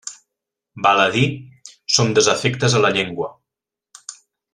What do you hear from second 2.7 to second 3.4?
a la llengua.